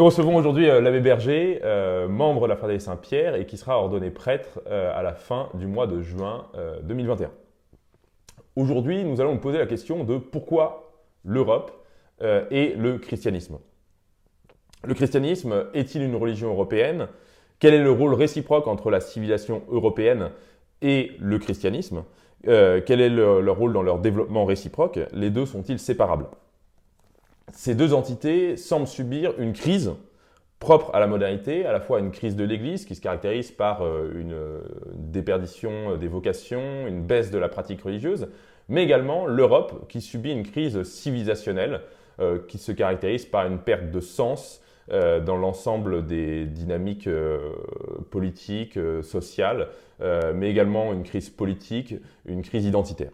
[0.00, 1.60] Nous recevons aujourd'hui l'abbé Berger,
[2.08, 5.86] membre de la Fraternité Saint-Pierre et qui sera ordonné prêtre à la fin du mois
[5.86, 6.46] de juin
[6.84, 7.30] 2021.
[8.56, 11.84] Aujourd'hui, nous allons nous poser la question de pourquoi l'Europe
[12.22, 13.58] et le christianisme.
[14.84, 17.08] Le christianisme est-il une religion européenne?
[17.58, 20.30] Quel est le rôle réciproque entre la civilisation européenne
[20.80, 22.04] et le christianisme?
[22.48, 24.98] Euh, Quel est leur rôle dans leur développement réciproque?
[25.12, 26.24] Les deux sont-ils séparables?
[27.52, 29.92] Ces deux entités semblent subir une crise
[30.58, 33.82] propre à la modernité, à la fois une crise de l'Église qui se caractérise par
[33.82, 34.36] euh, une
[34.94, 38.28] déperdition des vocations, une baisse de la pratique religieuse,
[38.68, 41.80] mais également l'Europe qui subit une crise civilisationnelle
[42.20, 44.60] euh, qui se caractérise par une perte de sens,
[44.92, 47.52] euh, dans l'ensemble des dynamiques euh,
[48.10, 49.68] politiques, euh, sociales,
[50.34, 51.94] mais également une crise politique,
[52.24, 53.10] une crise identitaire.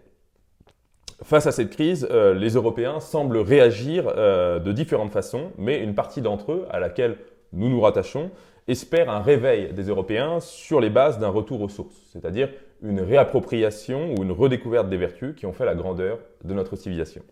[1.23, 6.53] Face à cette crise, les Européens semblent réagir de différentes façons, mais une partie d'entre
[6.53, 7.17] eux, à laquelle
[7.55, 8.31] nous nous rattachons,
[8.69, 12.51] espère un réveil des Européens sur les bases d'un retour aux sources, c'est-à-dire
[12.83, 17.23] une réappropriation ou une redécouverte des vertus qui ont fait la grandeur de notre civilisation.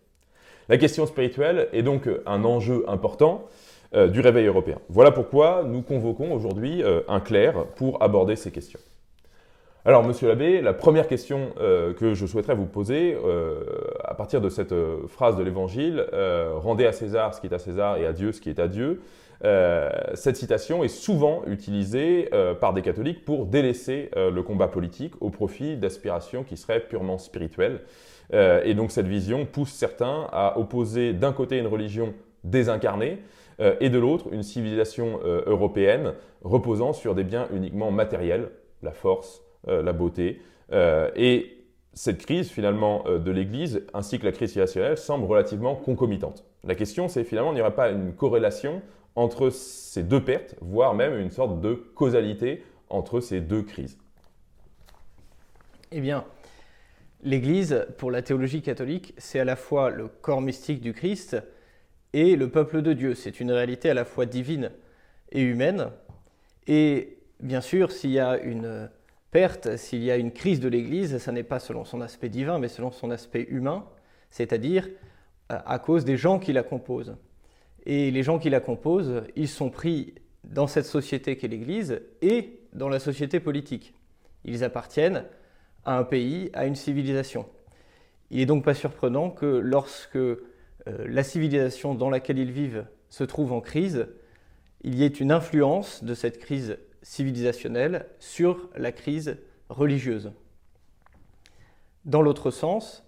[0.69, 3.47] La question spirituelle est donc un enjeu important
[3.95, 4.79] euh, du réveil européen.
[4.89, 8.81] Voilà pourquoi nous convoquons aujourd'hui euh, un clerc pour aborder ces questions.
[9.87, 13.17] Alors, monsieur l'abbé, la première question euh, que je souhaiterais vous poser,
[14.03, 14.75] à partir de cette
[15.09, 16.07] phrase de l'Évangile,
[16.57, 18.69] rendez à César ce qui est à César et à Dieu ce qui est à
[18.69, 19.03] Dieu,
[20.15, 25.77] cette citation est souvent utilisée par des catholiques pour délaisser le combat politique au profit
[25.77, 27.81] d'aspirations qui seraient purement spirituelles.
[28.33, 33.19] et donc cette vision pousse certains à opposer d'un côté une religion désincarnée,
[33.61, 38.51] euh, et de l'autre une civilisation euh, européenne reposant sur des biens uniquement matériels,
[38.83, 40.41] la force, euh, la beauté.
[40.73, 41.51] et
[41.93, 46.45] cette crise finalement de l'Église ainsi que la crise civilisationnelle semble relativement concomitante.
[46.65, 48.83] La question c'est finalement il n'y aurait pas une corrélation
[49.17, 53.97] entre ces deux pertes, voire même une sorte de causalité entre ces deux crises
[55.93, 56.25] Eh bien,
[57.23, 61.37] l'Église, pour la théologie catholique, c'est à la fois le corps mystique du Christ,
[62.15, 63.15] et le peuple de Dieu.
[63.15, 64.71] C'est une réalité à la fois divine
[65.33, 65.91] et humaine.
[66.69, 68.89] Et bien sûr, s'il y a une
[69.35, 72.61] perte, s'il y a une crise de l'Église, ça n'est pas selon son aspect divin,
[72.61, 73.85] mais selon son aspect humain,
[74.31, 74.89] c'est-à-dire
[75.51, 77.17] euh, à cause des gens qui la composent.
[77.85, 80.15] Et les gens qui la composent, ils sont pris
[80.45, 83.93] dans cette société qu'est l'Église et dans la société politique.
[84.45, 85.25] Ils appartiennent
[85.85, 87.45] à un pays, à une civilisation.
[88.31, 90.39] Il n'est donc pas surprenant que lorsque euh,
[90.87, 94.07] la civilisation dans laquelle ils vivent se trouve en crise,
[94.85, 99.37] il y ait une influence de cette crise civilisationnelle sur la crise
[99.69, 100.33] religieuse.
[102.05, 103.07] Dans l'autre sens,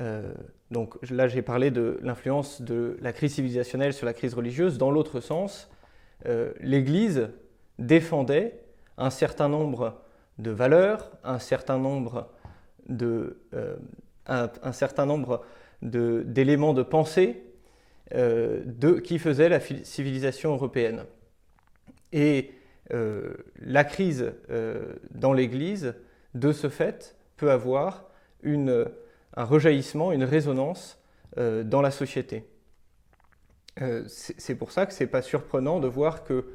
[0.00, 0.32] euh,
[0.70, 4.90] donc là j'ai parlé de l'influence de la crise civilisationnelle sur la crise religieuse, dans
[4.90, 5.70] l'autre sens,
[6.26, 7.30] euh, l'Église
[7.78, 8.60] défendait
[8.98, 10.02] un certain nombre
[10.38, 12.30] de valeurs, un certain nombre
[12.88, 13.38] de,
[14.26, 15.44] un certain nombre
[15.82, 17.42] d'éléments de, pensée
[18.14, 21.04] euh, de, qui faisaient la civilisation européenne.
[22.12, 22.50] Et
[22.92, 25.94] euh, la crise euh, dans l'Église,
[26.34, 28.08] de ce fait, peut avoir
[28.44, 30.98] un rejaillissement, une résonance
[31.36, 32.44] dans la société.
[34.06, 36.46] C'est pour ça que ce n'est pas surprenant de voir que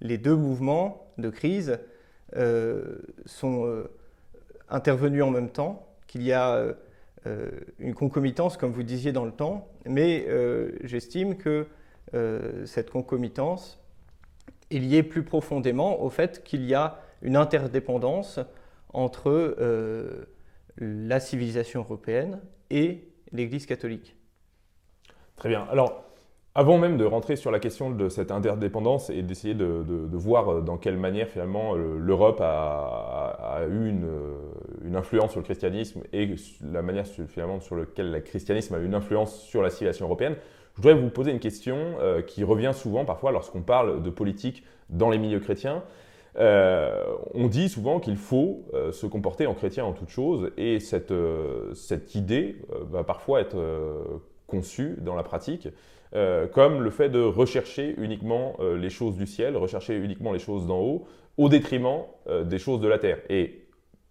[0.00, 1.78] les deux mouvements de crise
[3.26, 3.84] sont
[4.70, 6.74] intervenus en même temps, qu'il y a
[7.26, 11.66] euh, une concomitance, comme vous disiez, dans le temps, mais euh, j'estime que
[12.12, 13.80] euh, cette concomitance
[14.70, 18.40] est liée plus profondément au fait qu'il y a une interdépendance
[18.92, 19.56] entre
[20.78, 24.16] la civilisation européenne et l'Église catholique.
[25.36, 25.66] Très bien.
[25.70, 26.04] Alors,
[26.56, 30.60] avant même de rentrer sur la question de cette interdépendance et d'essayer de, voir euh,
[30.60, 34.36] dans quelle manière finalement euh, l'Europe a, eu euh,
[34.84, 36.32] une, influence sur le christianisme et
[36.62, 40.36] la manière finalement sur laquelle le christianisme a eu une influence sur la civilisation européenne,
[40.76, 45.08] je voudrais vous poser une question qui revient souvent parfois lorsqu'on parle de politique dans
[45.08, 45.84] les milieux chrétiens.
[46.36, 51.14] on dit souvent qu'il faut se comporter en chrétien en toute chose et cette,
[51.74, 52.56] cette idée
[52.90, 53.56] va parfois être
[54.48, 55.68] conçue dans la pratique
[56.16, 60.38] euh, comme le fait de rechercher uniquement euh, les choses du ciel, rechercher uniquement les
[60.38, 61.06] choses d'en haut,
[61.36, 63.18] au détriment euh, des choses de la terre.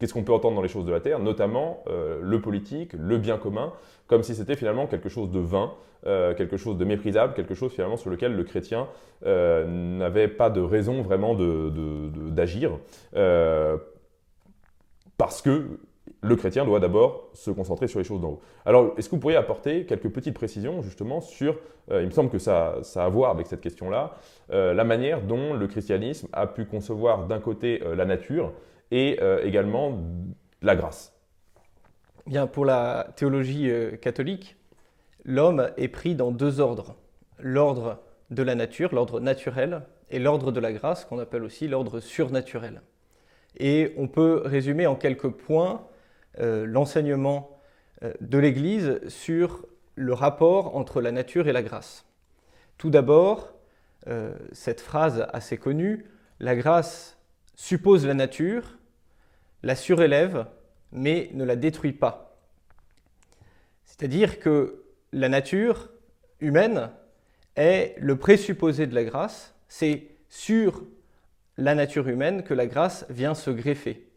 [0.04, 3.38] Qu'est-ce qu'on peut entendre dans les choses de la terre Notamment le politique, le bien
[3.38, 3.72] commun,
[4.08, 5.72] comme si c'était finalement quelque chose de vain,
[6.04, 8.88] quelque chose de méprisable, quelque chose finalement sur lequel le chrétien
[9.26, 12.72] n'avait pas de raison vraiment d'agir.
[15.18, 15.80] parce que
[16.24, 18.42] le chrétien doit d'abord se concentrer sur les choses d'en haut.
[18.66, 21.58] Alors, est-ce que vous pourriez apporter quelques petites précisions justement sur,
[21.92, 24.16] euh, il me semble que ça, ça, a à voir avec cette question-là,
[24.52, 28.54] euh, la manière dont le christianisme a pu concevoir d'un côté euh, la nature
[28.96, 30.00] et également
[30.62, 31.14] la grâce
[32.28, 34.56] Bien, pour la théologie catholique,
[35.26, 36.96] l'homme est pris dans deux ordres.
[37.40, 39.82] L'ordre de la nature, l'ordre naturel,
[40.14, 42.82] et l'ordre de la grâce, qu'on appelle aussi l'ordre surnaturel.
[43.58, 45.88] Et on peut résumer en quelques points
[46.40, 47.60] euh, l'enseignement
[48.04, 49.66] euh, de l'Église sur
[49.96, 52.06] le rapport entre la nature et la grâce.
[52.78, 53.54] Tout d'abord,
[54.08, 56.06] euh, cette phrase assez connue,
[56.40, 57.18] la grâce
[57.56, 58.78] suppose la nature,
[59.64, 60.46] la surélève,
[60.92, 62.38] mais ne la détruit pas.
[63.86, 65.90] C'est-à-dire que la nature
[66.40, 66.90] humaine
[67.56, 70.84] est le présupposé de la grâce, c'est sur
[71.58, 74.08] la nature humaine que la grâce vient se greffer.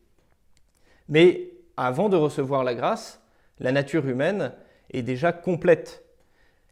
[1.09, 3.21] Mais avant de recevoir la grâce,
[3.59, 4.53] la nature humaine
[4.91, 6.05] est déjà complète.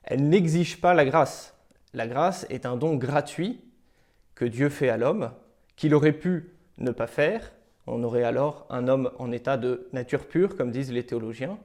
[0.03, 1.55] Elle n'exige pas la grâce.
[1.93, 3.61] La grâce est un don gratuit
[4.35, 5.31] que Dieu fait à l'homme,
[5.77, 7.53] qu'il aurait pu ne pas faire.
[7.87, 11.59] On aurait alors un homme en état de nature pure, comme disent les théologiens.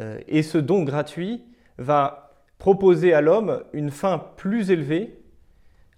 [0.00, 1.44] Euh, et ce don gratuit
[1.78, 5.18] va proposer à l'homme une fin plus élevée,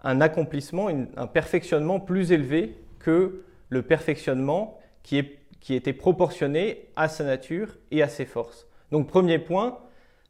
[0.02, 5.24] un accomplissement, un perfectionnement plus élevé que le perfectionnement qui
[5.68, 8.66] était proportionné à sa nature et à ses forces.
[8.92, 9.78] Donc premier point,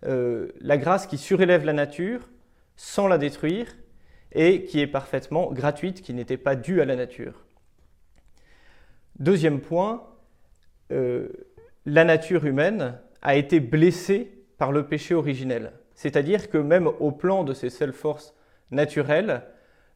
[0.06, 2.28] euh, la grâce qui surélève la nature
[2.76, 3.66] sans la détruire
[4.32, 7.44] et qui est parfaitement gratuite, qui n'était pas due à la nature.
[9.18, 10.02] Deuxième point,
[10.92, 11.28] euh,
[11.86, 15.72] la nature humaine a été blessée par le péché originel.
[15.94, 18.34] C'est-à-dire que même au plan de ses seules forces
[18.70, 19.42] naturelles,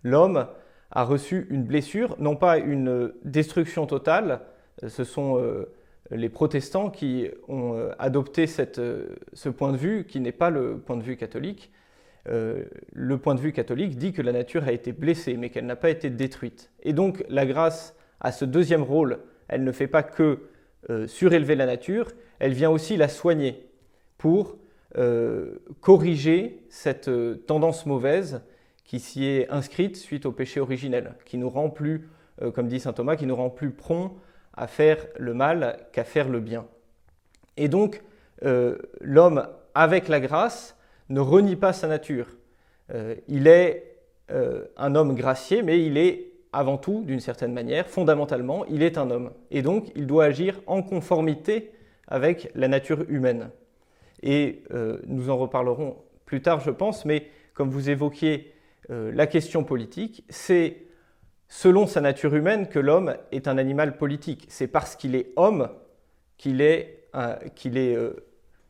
[0.02, 0.46] l'homme
[0.90, 4.40] a reçu une blessure, non pas une destruction totale,
[4.86, 5.72] ce sont euh,
[6.10, 8.46] les protestants qui ont euh, adopté
[8.78, 11.72] euh, ce point de vue, qui n'est pas le point de vue catholique.
[12.26, 15.76] le point de vue catholique dit que la nature a été blessée, mais qu'elle n'a
[15.76, 16.70] pas été détruite.
[16.82, 19.18] Et donc la grâce a ce deuxième rôle.
[19.48, 20.40] Elle ne fait pas que
[21.06, 22.08] surélever la nature,
[22.38, 23.66] elle vient aussi la soigner
[24.18, 24.58] pour
[25.80, 27.10] corriger cette
[27.46, 28.42] tendance mauvaise
[28.84, 32.06] qui s'y est inscrite suite au péché originel, qui nous rend plus,
[32.52, 34.18] comme dit saint Thomas, qui nous rend plus prompt
[34.56, 36.66] à faire le mal qu'à faire le bien.
[37.56, 38.02] Et donc,
[38.44, 40.76] euh, l'homme, avec la grâce,
[41.08, 42.28] ne renie pas sa nature.
[42.92, 43.96] Euh, il est
[44.30, 48.98] euh, un homme gracié, mais il est avant tout, d'une certaine manière, fondamentalement, il est
[48.98, 49.30] un homme.
[49.50, 51.72] Et donc, il doit agir en conformité
[52.06, 53.50] avec la nature humaine.
[54.22, 54.62] Et
[55.06, 58.52] nous en reparlerons plus tard, je pense, mais comme vous évoquiez
[58.88, 60.84] la question politique, c'est
[61.48, 64.46] selon sa nature humaine que l'homme est un animal politique.
[64.48, 65.68] C'est parce qu'il est homme
[66.36, 67.36] qu'il est, euh,
[67.66, 68.12] euh,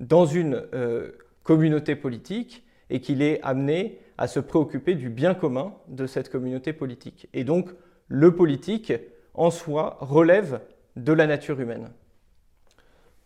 [0.00, 5.74] dans une euh, communauté politique et qu'il est amené à se préoccuper du bien commun
[5.88, 7.28] de cette communauté politique.
[7.32, 7.70] Et donc,
[8.08, 8.92] le politique,
[9.34, 10.60] en soi, relève
[10.96, 11.90] de la nature humaine.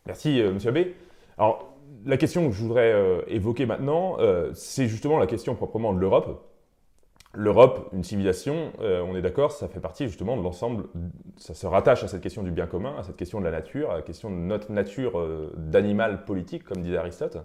[0.06, 0.94] Merci, Monsieur Abbé.
[1.36, 1.76] Alors,
[2.06, 4.16] la question que je voudrais évoquer maintenant,
[4.54, 6.48] c'est justement la question proprement de l'Europe
[7.34, 10.84] l'Europe, une civilisation, euh, on est d'accord, ça fait partie justement de l'ensemble,
[11.36, 13.90] ça se rattache à cette question du bien commun, à cette question de la nature,
[13.90, 17.38] à la question de notre nature euh, d'animal politique, comme disait Aristote.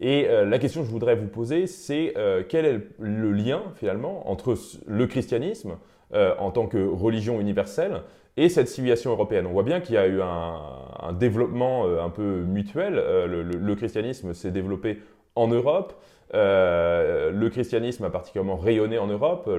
[0.00, 2.14] Et euh, la question que je voudrais vous poser, c'est
[2.48, 4.54] quel est le lien finalement entre
[4.86, 5.76] le christianisme
[6.12, 8.02] en tant que religion universelle
[8.36, 9.46] et cette civilisation européenne?
[9.46, 12.94] On voit bien qu'il y a eu un, développement un peu mutuel.
[12.94, 14.98] le, christianisme s'est développé
[15.36, 15.94] en Europe.
[16.32, 19.50] Euh, le christianisme a particulièrement rayonné en Europe.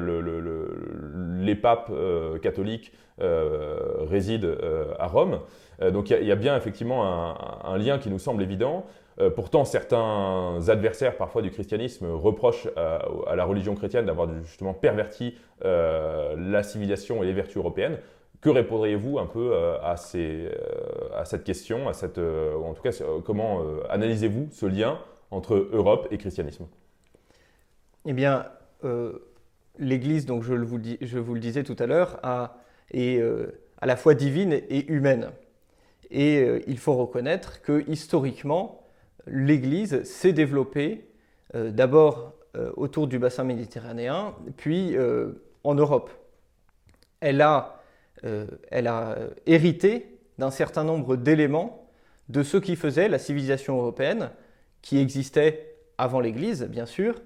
[1.39, 4.55] les papes euh, catholiques euh, résident
[4.99, 5.39] à Rome.
[5.91, 7.03] donc il y, a bien effectivement
[7.65, 8.85] un, lien qui nous semble évident.
[9.29, 16.63] Pourtant, certains adversaires parfois du christianisme reprochent à, la religion chrétienne d'avoir justement perverti la
[16.63, 17.97] civilisation et les vertus européennes.
[18.41, 22.91] Que répondriez-vous un peu à, cette question, à cette, en tout cas,
[23.23, 24.97] comment analysez-vous ce lien
[25.29, 26.65] entre Europe et christianisme?
[28.05, 28.47] Eh bien,
[28.83, 29.13] euh,
[29.77, 32.19] l'Église, donc je, vous, le disais tout à l'heure,
[32.91, 33.47] est euh,
[33.79, 35.29] à la fois divine et humaine.
[36.09, 38.80] Et euh, il faut reconnaître que historiquement,
[39.27, 41.07] l'Église s'est développée
[41.53, 42.33] d'abord
[42.75, 44.95] autour du bassin méditerranéen, puis
[45.63, 46.09] en Europe.
[47.19, 47.81] Elle a,
[48.23, 51.89] elle a hérité d'un certain nombre d'éléments
[52.29, 54.31] de ce qui faisait la civilisation européenne,
[54.81, 57.21] qui existait avant l'Église, bien sûr.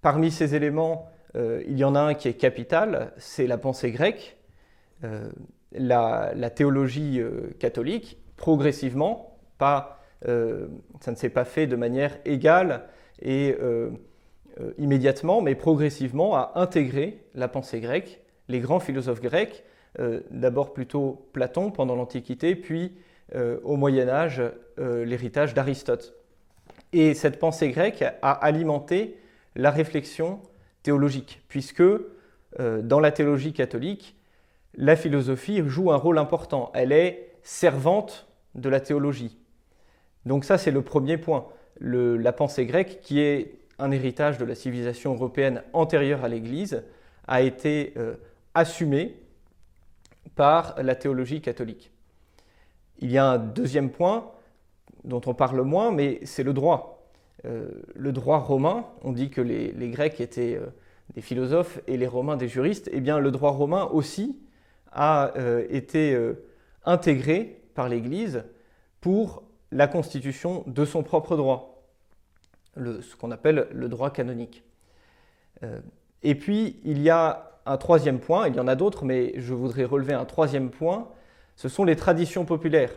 [0.00, 3.92] Parmi ces éléments, euh, il y en a un qui est capital, c'est la pensée
[3.92, 4.36] grecque,
[5.04, 5.30] euh,
[5.72, 12.84] la, théologie euh, catholique, progressivement, pas, ça ne s'est pas fait de manière égale
[13.20, 13.56] et
[14.78, 19.64] immédiatement, mais progressivement, à intégrer la pensée grecque, les grands philosophes grecs,
[20.30, 22.92] d'abord plutôt Platon pendant l'Antiquité, puis
[23.34, 24.42] au Moyen Âge
[24.78, 26.14] l'héritage d'Aristote.
[26.92, 29.16] Et cette pensée grecque a alimenté
[29.56, 30.40] la réflexion
[30.82, 32.02] théologique, puisque euh,
[32.82, 34.16] dans la théologie catholique,
[34.74, 36.70] la philosophie joue un rôle important.
[36.74, 39.38] Elle est servante de la théologie.
[40.26, 41.46] Donc ça, c'est le premier point.
[41.80, 46.84] la pensée grecque, qui est un héritage de la civilisation européenne antérieure à l'Église,
[47.26, 48.14] a été euh,
[48.54, 49.16] assumée
[50.36, 51.90] par la théologie catholique.
[53.00, 54.30] Il y a un deuxième point
[55.04, 57.10] dont on parle moins, mais c'est le droit.
[57.44, 60.66] Euh, le droit romain, on dit que les, Grecs étaient euh,
[61.14, 64.38] des philosophes et les Romains des juristes, eh bien le droit romain aussi
[64.92, 65.32] a
[65.70, 66.14] été
[66.84, 68.44] intégré par l'Église
[69.00, 71.82] pour la constitution de son propre droit,
[72.76, 74.62] ce qu'on appelle le droit canonique.
[76.22, 79.54] et puis il y a un troisième point, il y en a d'autres, mais je
[79.54, 81.08] voudrais relever un troisième point,
[81.56, 82.92] ce sont les traditions populaires.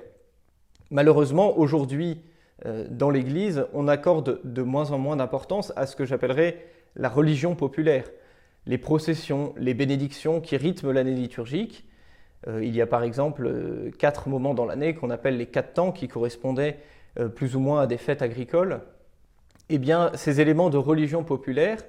[0.92, 2.22] Malheureusement, aujourd'hui,
[2.66, 6.66] euh, dans l'Église, on accorde de moins en moins d'importance à ce que j'appellerais
[6.96, 8.06] la religion populaire.
[8.66, 11.86] Les processions, les bénédictions qui rythment l'année liturgique.
[12.48, 15.74] Euh, il y a par exemple euh, quatre moments dans l'année qu'on appelle les quatre
[15.74, 16.80] temps qui correspondaient
[17.34, 18.82] plus ou moins à des fêtes agricoles.
[19.70, 21.82] Eh bien, ces éléments de religion populaire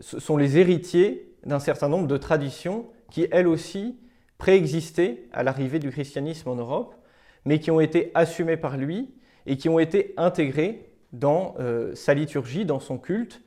[0.00, 3.98] sont les héritiers d'un certain nombre de traditions qui, elles aussi,
[4.38, 6.94] préexistaient à l'arrivée du christianisme en Europe,
[7.44, 9.10] mais qui ont été assumées par lui
[9.46, 13.42] et qui ont été intégrées dans euh, sa liturgie, dans son culte,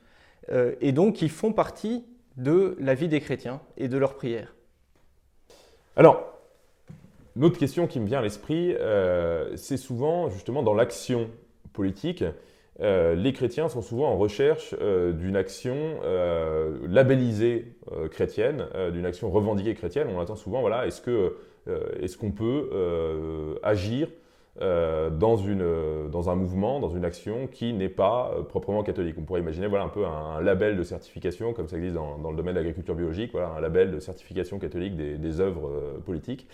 [0.50, 2.04] euh, et donc qui font partie
[2.36, 4.54] de la vie des chrétiens et de leurs prières.
[5.96, 6.34] Alors,
[7.36, 11.30] une question qui me vient à l'esprit, euh, c'est souvent justement dans l'action
[11.72, 12.24] politique,
[12.80, 16.00] euh, les chrétiens sont souvent en recherche euh, d'une action
[16.88, 17.76] labellisée
[18.10, 20.08] chrétienne, d'une action revendiquée chrétienne.
[20.14, 21.36] On attend souvent, voilà, est-ce que
[22.00, 24.08] est-ce qu'on peut agir
[24.60, 29.16] dans, une, dans un mouvement, dans une action qui n'est pas proprement catholique.
[29.18, 32.36] On pourrait imaginer voilà, un peu un, label de certification, comme ça existe dans, le
[32.36, 35.70] domaine de l'agriculture biologique, voilà, un label de certification catholique des, des œuvres
[36.06, 36.46] politiques.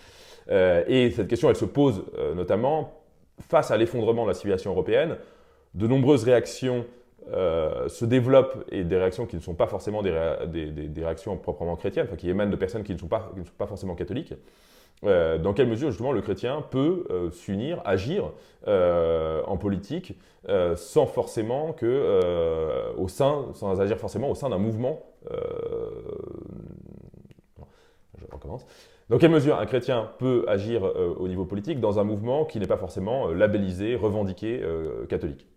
[0.49, 2.03] et cette question, elle se pose
[2.35, 2.93] notamment
[3.39, 5.17] face à l'effondrement de la civilisation européenne
[5.73, 6.85] de nombreuses réactions
[7.31, 10.11] euh, se développent et des réactions qui ne sont pas forcément des,
[10.97, 13.95] réactions proprement chrétiennes, qui émanent de personnes qui ne sont pas, ne sont pas forcément
[13.95, 14.33] catholiques.
[15.03, 18.31] Euh, dans quelle mesure justement le chrétien peut euh, s'unir, agir
[18.67, 20.19] en politique
[20.75, 25.03] sans forcément que au sein, sans agir forcément au sein d'un mouvement.
[28.17, 28.65] je recommence.
[29.09, 32.67] Dans quelle mesure un chrétien peut agir au niveau politique dans un mouvement qui n'est
[32.67, 34.63] pas forcément labellisé, revendiqué
[35.09, 35.47] catholique?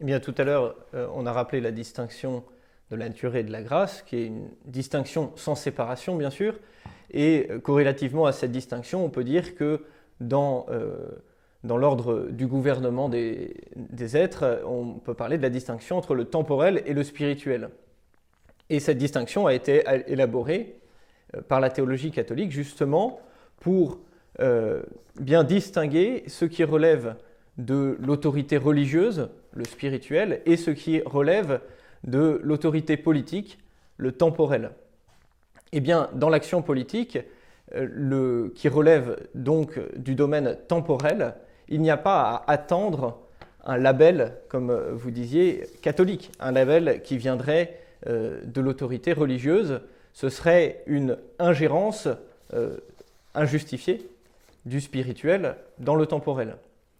[0.00, 2.44] Eh bien, tout à l'heure, euh, on a rappelé la distinction
[2.90, 6.54] de la nature et de la grâce, qui est une distinction sans séparation, bien sûr.
[7.10, 9.84] Et euh, corrélativement à cette distinction, on peut dire que
[10.20, 11.08] dans, euh,
[11.64, 16.24] dans l'ordre du gouvernement des, des, êtres, on peut parler de la distinction entre le
[16.24, 17.70] temporel et le spirituel.
[18.70, 20.80] Et cette distinction a été élaborée
[21.48, 23.20] par la théologie catholique justement
[23.60, 24.00] pour
[25.20, 27.14] bien distinguer ce qui relève
[27.58, 31.60] de l'autorité religieuse, le spirituel, et ce qui relève
[32.04, 33.58] de l'autorité politique,
[33.96, 34.72] le temporel.
[35.72, 37.18] Eh bien, dans l'action politique,
[37.74, 41.34] euh, qui relève donc du domaine temporel,
[41.68, 43.18] il n'y a pas à attendre
[43.64, 49.80] un label, comme vous disiez, catholique, un label qui viendrait euh, de l'autorité religieuse.
[50.12, 52.08] Ce serait une ingérence
[52.54, 52.76] euh,
[53.34, 54.08] injustifiée
[54.64, 56.56] du spirituel dans le temporel.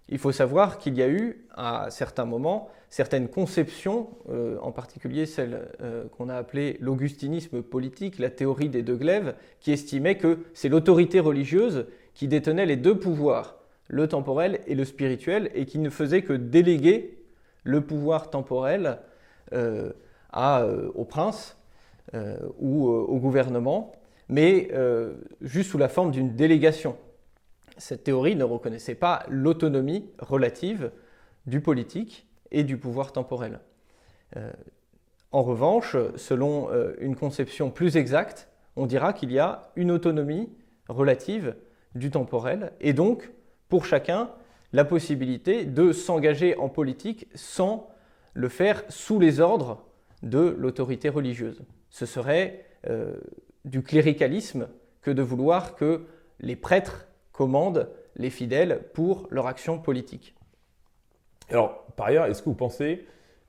[0.09, 5.27] Il faut savoir qu'il y a eu, à certains moments, certaines conceptions, euh, en particulier
[5.27, 10.39] celle euh, qu'on a appelée l'augustinisme politique, la théorie des deux glaives, qui estimait que
[10.55, 13.59] c'est l'autorité religieuse qui détenait les deux pouvoirs,
[13.89, 17.19] le temporel et le spirituel, et qui ne faisait que déléguer
[17.65, 18.99] le pouvoir temporel
[19.53, 19.93] euh,
[20.95, 21.57] au prince
[22.59, 23.93] ou au gouvernement,
[24.29, 24.71] mais
[25.41, 26.97] juste sous la forme d'une délégation
[27.79, 30.91] cette théorie ne reconnaissait pas l'autonomie relative
[31.47, 33.61] du politique et du pouvoir temporel.
[34.37, 34.51] Euh,
[35.33, 40.49] en revanche, selon euh, une conception plus exacte, on dira qu'il y a une autonomie
[40.89, 41.57] relative
[41.95, 43.31] du temporel et donc
[43.69, 44.31] pour chacun
[44.73, 47.89] la possibilité de s'engager en politique sans
[48.35, 49.85] le faire sous les ordres
[50.23, 51.63] de l'autorité religieuse.
[51.91, 53.17] Ce serait euh,
[53.65, 54.69] du cléricalisme
[55.01, 56.05] que de vouloir que
[56.41, 60.35] les prêtres commandent les fidèles pour leur action politique.
[61.51, 63.05] Alors, par ailleurs, est-ce que vous pensez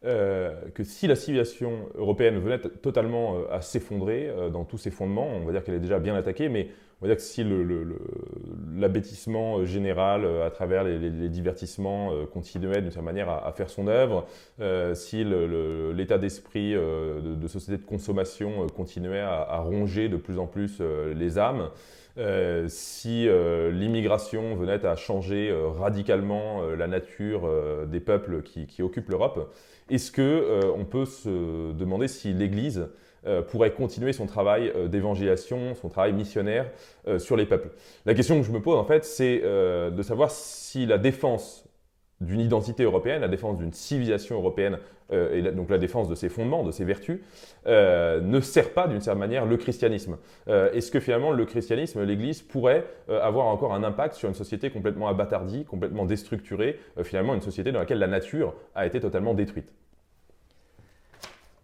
[0.06, 4.92] euh, que si la civilisation européenne venait totalement euh, à s'effondrer euh, dans tous ses
[4.92, 6.68] fondements, on va dire qu'elle est déjà bien attaquée, mais
[7.02, 7.44] on va dire que si
[8.76, 14.26] l'abêtissement général à travers les, divertissements continuait d'une certaine manière à, faire son œuvre,
[14.96, 20.82] si l'état d'esprit de, société de consommation continuait à, ronger de plus en plus
[21.16, 21.70] les âmes,
[22.68, 23.28] si
[23.72, 27.50] l'immigration venait à changer radicalement la nature
[27.88, 29.54] des peuples qui occupent l'Europe,
[29.90, 32.90] est-ce qu'on euh, peut se demander si l'Église
[33.26, 36.70] euh, pourrait continuer son travail euh, d'évangélisation, son travail missionnaire
[37.20, 37.70] sur les peuples?
[38.06, 41.64] La question que je me pose en fait, c'est de savoir si la défense
[42.20, 44.78] d'une identité européenne, la défense d'une civilisation européenne,
[45.12, 47.20] et donc la défense de ses fondements, de ses vertus,
[47.66, 50.18] ne sert pas d'une certaine manière le christianisme.
[50.48, 55.08] Est-ce que finalement le christianisme, l'Église, pourrait avoir encore un impact sur une société complètement
[55.08, 59.72] abattardie, complètement déstructurée, finalement une société dans laquelle la nature a été totalement détruite?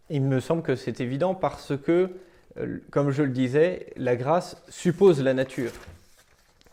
[0.09, 2.11] Il me semble que c'est évident parce que,
[2.57, 5.71] euh, comme je le disais, la grâce suppose la nature.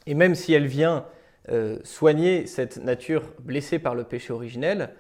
[0.07, 1.07] Et même si elle vient
[1.51, 4.91] euh, soigner cette nature blessée par le péché originel,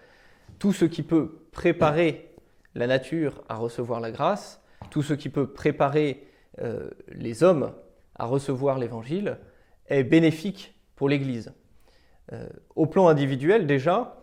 [0.58, 2.30] tout ce qui peut préparer
[2.74, 6.26] la nature à recevoir la grâce, tout ce qui peut préparer
[6.60, 7.72] euh, les hommes
[8.16, 9.38] à recevoir l'Évangile,
[9.86, 11.52] est bénéfique pour l'Église.
[12.76, 14.22] au plan individuel, déjà,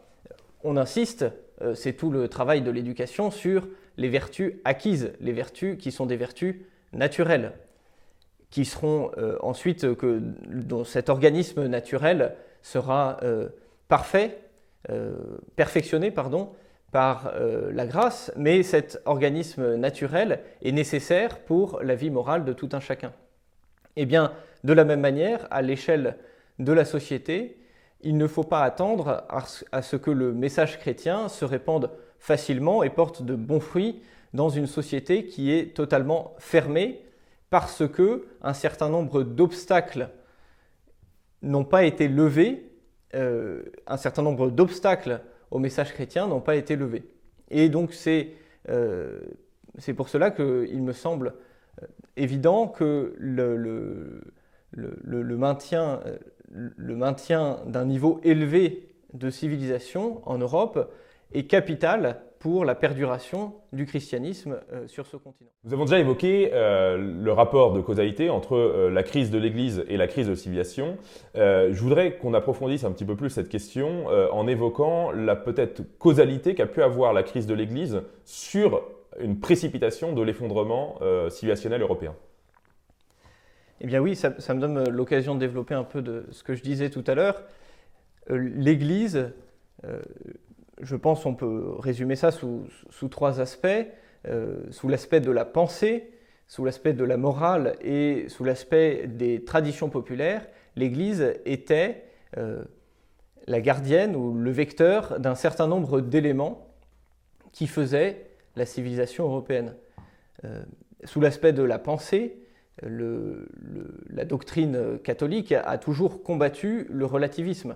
[0.64, 1.26] on insiste,
[1.74, 3.68] c'est tout le travail de l'éducation sur
[3.98, 6.62] les vertus acquises, les vertus qui sont des vertus
[6.94, 7.54] naturelles,
[8.50, 13.50] qui seront euh, ensuite euh, que dont cet organisme naturel sera euh,
[13.88, 14.40] parfait,
[15.58, 16.52] perfectionné pardon,
[16.94, 17.34] par
[17.72, 22.80] la grâce, mais cet organisme naturel est nécessaire pour la vie morale de tout un
[22.80, 23.12] chacun.
[23.98, 24.32] Eh bien,
[24.64, 26.16] de la même manière, à l'échelle
[26.60, 27.58] de la société,
[28.02, 29.26] il ne faut pas attendre
[29.74, 34.02] à ce que le message chrétien se répande facilement et porte de bons fruits
[34.34, 37.02] dans une société qui est totalement fermée
[37.50, 40.10] parce que un certain nombre d'obstacles
[41.42, 42.72] n'ont pas été levés,
[43.16, 47.10] euh, un certain nombre d'obstacles au message chrétien n'ont pas été levés.
[47.50, 48.34] Et donc c'est
[48.70, 49.22] euh,
[49.96, 51.36] pour cela qu'il me semble
[51.82, 51.86] euh,
[52.18, 54.24] évident que le,
[55.38, 56.02] maintien
[57.66, 60.92] d'un niveau élevé de civilisation en Europe
[61.34, 65.50] est capital pour la perduration du christianisme euh, sur ce continent.
[65.66, 69.84] Nous avons déjà évoqué euh, le rapport de causalité entre euh, la crise de l'Église
[69.90, 70.98] et la crise de civilisation.
[71.36, 76.56] je voudrais qu'on approfondisse un petit peu plus cette question en évoquant la peut-être causalité
[76.56, 78.82] qu'a pu avoir la crise de l'Église sur
[79.20, 82.16] une précipitation de l'effondrement civilisationnel européen.
[83.82, 86.56] Eh bien oui, ça, ça me donne l'occasion de développer un peu de ce que
[86.56, 87.44] je disais tout à l'heure.
[88.30, 89.34] L'Église
[90.82, 92.68] je pense qu'on peut résumer ça sous,
[93.10, 93.68] trois aspects.
[94.28, 96.12] Euh, sous l'aspect de la pensée,
[96.48, 102.04] sous l'aspect de la morale et sous l'aspect des traditions populaires, l'Église était
[102.38, 102.64] euh,
[103.48, 106.68] la gardienne ou le vecteur d'un certain nombre d'éléments
[107.52, 109.76] qui faisaient la civilisation européenne.
[110.44, 110.64] Euh,
[111.04, 112.40] sous l'aspect de la pensée,
[112.84, 117.76] la doctrine catholique a toujours combattu le relativisme.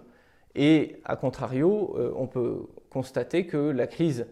[0.54, 4.28] Et à contrario, on peut constater que la crise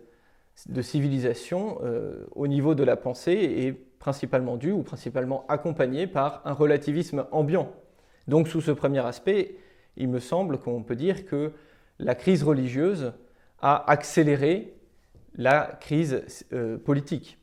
[0.68, 6.42] de civilisation euh, au niveau de la pensée est principalement due ou principalement accompagnée par
[6.46, 7.72] un relativisme ambiant.
[8.28, 9.56] Donc sous ce premier aspect,
[9.98, 11.54] il me semble qu'on peut dire que
[11.98, 13.14] la crise religieuse
[13.62, 14.74] a accéléré
[15.36, 17.38] la crise euh, politique.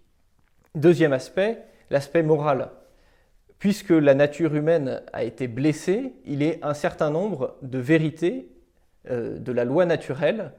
[0.74, 2.70] Deuxième aspect, l'aspect moral.
[3.58, 8.50] Puisque la nature humaine a été blessée, il est un certain nombre de vérités
[9.10, 10.52] euh, de la loi naturelle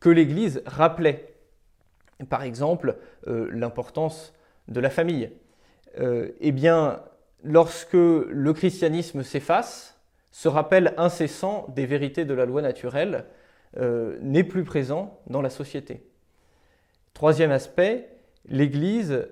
[0.00, 1.34] que l'Église rappelait.
[2.28, 2.96] Par exemple,
[3.28, 4.34] euh, l'importance
[4.68, 5.30] de la famille.
[5.98, 7.02] Euh, eh bien,
[7.42, 9.98] lorsque le christianisme s'efface,
[10.32, 13.26] ce rappel incessant des vérités de la loi naturelle
[13.76, 16.02] euh, n'est plus présent dans la société.
[17.14, 18.08] Troisième aspect,
[18.48, 19.28] l'Église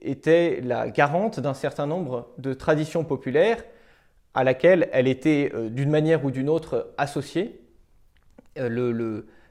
[0.00, 3.62] était la garante d'un certain nombre de traditions populaires
[4.32, 7.60] à laquelle elle était d'une manière ou d'une autre associée.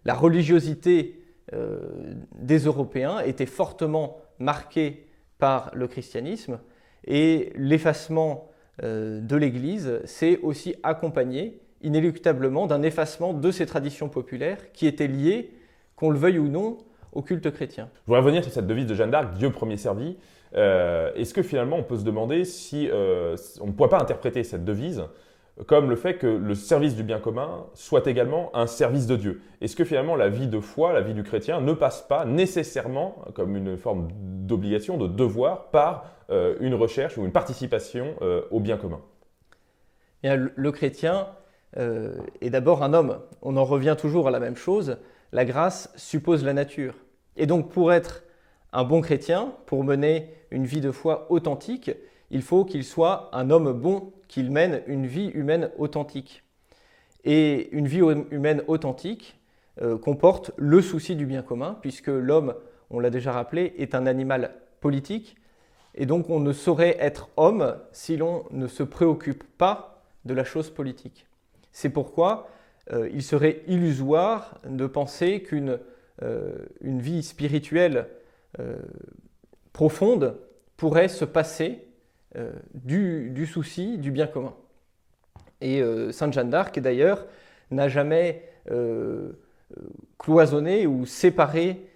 [0.06, 1.20] La religiosité
[1.54, 1.80] euh,
[2.36, 5.08] des Européens était fortement marquée
[5.40, 6.60] par le christianisme
[7.06, 8.50] et l'effacement
[8.82, 15.08] euh, de l'Église s'est aussi accompagné inéluctablement d'un effacement de ces traditions populaires qui étaient
[15.08, 15.52] liées,
[15.96, 16.78] qu'on le veuille ou non,
[17.12, 17.90] au culte chrétien.
[18.04, 20.18] Je voudrais revenir sur cette devise de Jeanne d'Arc, Dieu premier servi.
[20.54, 25.04] Est-ce que finalement on peut se demander si on ne pourrait pas interpréter cette devise
[25.68, 29.42] comme le fait que le service du bien commun soit également un service de Dieu.
[29.62, 33.24] Est-ce que finalement la vie de foi, la vie du chrétien ne passe pas nécessairement
[33.36, 38.60] comme une forme d'obligation, de devoir, par euh, une recherche ou une participation euh, au
[38.60, 39.02] bien commun?
[40.24, 41.28] Le chrétien
[41.78, 43.20] euh, est d'abord un homme.
[43.42, 44.98] On en revient toujours à la même chose.
[45.32, 46.96] La grâce suppose la nature.
[47.36, 48.24] Et donc pour être
[48.72, 51.92] un bon chrétien, pour mener une vie de foi authentique,
[52.32, 56.44] il faut qu'il soit un homme bon, qu'il mène une vie humaine authentique.
[57.24, 59.40] Et une vie humaine authentique
[59.80, 62.56] euh, comporte le souci du bien commun, puisque l'homme,
[62.90, 65.36] on l'a déjà rappelé, est un animal politique,
[65.94, 70.44] et donc on ne saurait être homme si l'on ne se préoccupe pas de la
[70.44, 71.28] chose politique.
[71.72, 72.48] C'est pourquoi
[72.92, 75.78] euh, il serait illusoire de penser qu'une
[76.24, 78.08] euh, vie spirituelle
[79.74, 80.38] profonde
[80.78, 81.88] pourrait se passer
[82.36, 84.56] euh, du, souci du bien commun.
[85.62, 87.28] Et euh, Sainte Jeanne d'Arc, d'ailleurs,
[87.70, 89.34] n'a jamais euh,
[90.18, 91.90] cloisonné ou séparé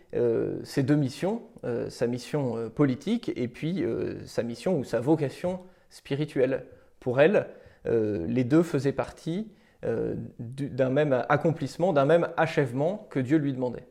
[0.63, 1.43] ces deux missions,
[1.89, 3.83] sa mission politique et puis
[4.25, 5.59] sa mission ou sa vocation
[5.91, 6.65] spirituelle.
[6.99, 7.45] Pour elle,
[7.85, 9.51] les deux faisaient partie
[9.83, 13.85] d'un même accomplissement, d'un même achèvement que Dieu lui demandait.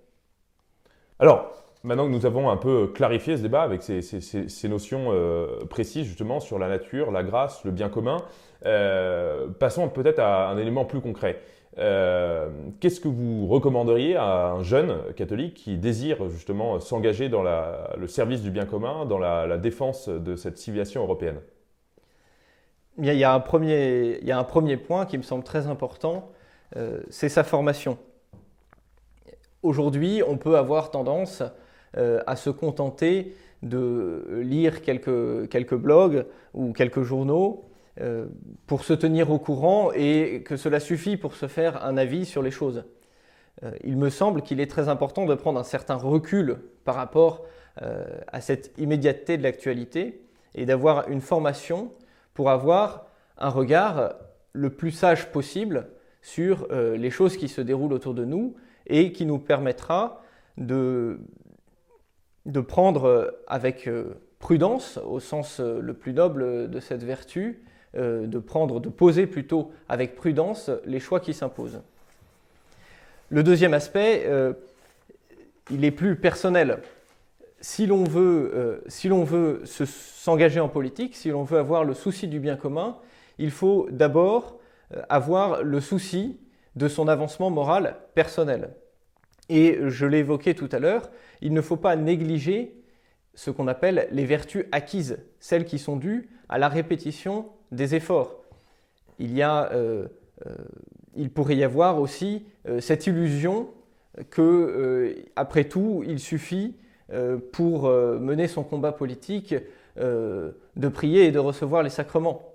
[1.20, 6.04] Alors, Maintenant que nous avons un peu clarifié ce débat avec ces, notions euh, précises
[6.04, 8.16] justement sur la nature, la grâce, le bien commun,
[8.64, 11.40] euh, passons peut-être à un élément plus concret.
[11.78, 12.48] Euh,
[12.80, 18.42] qu'est-ce que vous recommanderiez à un jeune catholique qui désire justement s'engager dans le service
[18.42, 21.38] du bien commun, dans la, défense de cette civilisation européenne?
[22.98, 26.32] Il y, a un premier, point qui me semble très important,
[27.10, 27.96] c'est sa formation.
[29.62, 31.44] Aujourd'hui, on peut avoir tendance
[31.98, 37.64] euh, à se contenter de lire quelques, quelques blogs ou quelques journaux
[38.02, 38.26] euh,
[38.66, 42.42] pour se tenir au courant et que cela suffit pour se faire un avis sur
[42.42, 42.84] les choses.
[43.62, 47.44] Euh, il me semble qu'il est très important de prendre un certain recul par rapport
[48.32, 50.22] à cette immédiateté de l'actualité
[50.54, 51.92] et d'avoir une formation
[52.32, 53.04] pour avoir
[53.36, 54.14] un regard
[54.54, 55.88] le plus sage possible
[56.22, 58.54] sur les choses qui se déroulent autour de nous
[58.86, 60.22] et qui nous permettra
[60.56, 61.20] de,
[62.46, 67.62] de prendre euh, avec euh, prudence, au sens euh, le plus noble de cette vertu,
[67.94, 71.80] de prendre, de poser plutôt avec prudence les choix qui s'imposent.
[73.30, 74.30] Le deuxième aspect,
[75.70, 76.80] il est plus personnel.
[77.62, 82.98] Si l'on veut, s'engager en politique, si l'on veut avoir le souci du bien commun,
[83.38, 84.58] il faut d'abord
[85.08, 86.36] avoir le souci
[86.74, 88.74] de son avancement moral personnel.
[89.48, 91.08] Et je l'ai évoqué tout à l'heure,
[91.40, 92.76] il ne faut pas négliger
[93.34, 98.34] ce qu'on appelle les vertus acquises, celles qui sont dues à la répétition des efforts.
[99.18, 100.08] Il, y a, euh,
[100.46, 100.54] euh,
[101.14, 103.68] il pourrait y avoir aussi euh, cette illusion
[104.30, 106.74] que, après tout, il suffit
[107.52, 109.54] pour mener son combat politique
[109.98, 112.54] de prier et de recevoir les sacrements.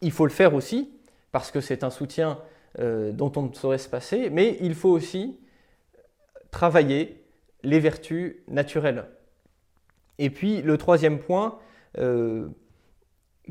[0.00, 0.90] Il faut le faire aussi,
[1.30, 2.40] parce que c'est un soutien
[2.80, 5.38] dont on ne saurait se passer, mais il faut aussi
[6.50, 7.21] travailler
[7.62, 9.06] les vertus naturelles.
[10.18, 11.58] Et puis le troisième point,
[11.98, 12.48] euh,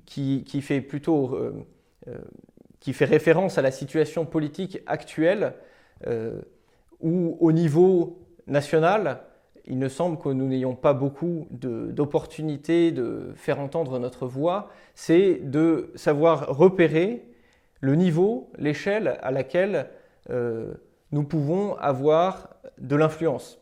[0.06, 1.66] qui, fait plutôt euh,
[2.08, 2.18] euh,
[2.80, 5.54] qui fait référence à la situation politique actuelle,
[7.00, 9.22] où au niveau national,
[9.66, 15.36] il me semble que nous n'ayons pas beaucoup d'opportunités de, faire entendre notre voix, c'est
[15.36, 17.24] de savoir repérer
[17.82, 19.90] le niveau, l'échelle à laquelle
[20.28, 23.61] nous pouvons avoir de l'influence.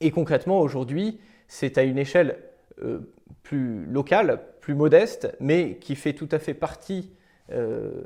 [0.00, 2.38] Et concrètement, aujourd'hui, c'est à une échelle
[2.82, 3.00] euh,
[3.42, 7.12] plus locale, plus modeste, mais qui fait tout à fait partie
[7.52, 8.02] euh,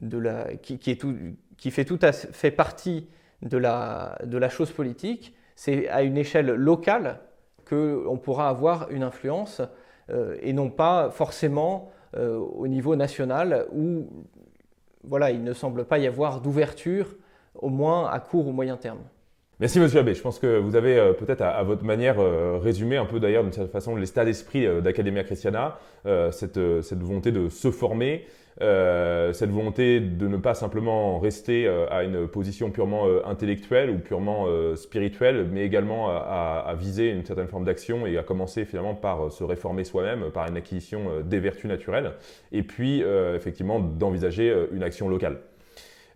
[0.00, 1.14] de la, qui, est tout,
[1.56, 3.08] qui, fait tout à fait partie
[3.42, 5.34] de la, de la chose politique.
[5.54, 7.20] C'est à une échelle locale
[7.68, 9.60] qu'on pourra avoir une influence
[10.10, 14.06] euh, et non pas forcément au niveau national où
[15.04, 17.14] voilà, il ne semble pas y avoir d'ouverture
[17.54, 19.00] au moins à court ou moyen terme.
[19.60, 20.14] Merci Monsieur Abbé.
[20.14, 23.42] Je pense que vous avez euh, peut-être à, votre manière euh, résumé un peu d'ailleurs
[23.42, 25.80] d'une certaine façon l'état d'esprit euh, d'Academia Christiana,
[26.30, 28.24] cette, volonté de se former,
[28.60, 35.46] cette volonté de ne pas simplement rester à une position purement intellectuelle ou purement spirituelle,
[35.52, 39.84] mais également à, viser une certaine forme d'action et à commencer finalement par se réformer
[39.84, 42.12] soi-même, par une acquisition des vertus naturelles,
[42.52, 43.02] et puis
[43.34, 45.38] effectivement d'envisager une action locale.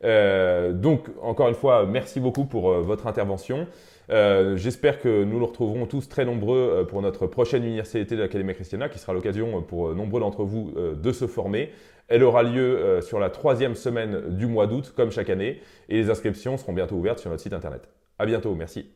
[0.04, 3.66] Euh, donc, encore une fois, merci beaucoup pour euh, votre intervention.
[4.10, 8.54] Euh, j'espère que nous nous retrouverons tous très nombreux pour notre prochaine université de l'Académie
[8.54, 11.70] Christiana, qui sera l'occasion pour nombreux d'entre vous de se former.
[12.08, 16.10] Elle aura lieu sur la troisième semaine du mois d'août, comme chaque année, et les
[16.10, 17.88] inscriptions seront bientôt ouvertes sur notre site internet.
[18.18, 18.90] À bientôt, merci.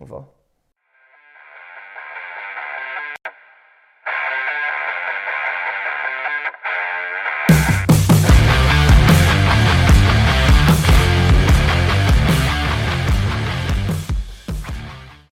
[0.00, 0.37] Au revoir.